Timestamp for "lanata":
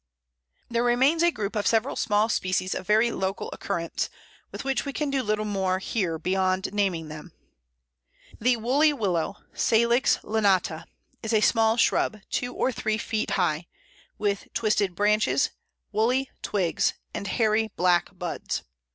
10.23-10.85